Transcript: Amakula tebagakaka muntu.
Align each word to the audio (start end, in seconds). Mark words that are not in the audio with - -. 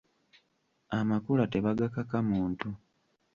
Amakula 0.99 1.43
tebagakaka 1.53 2.17
muntu. 2.29 2.69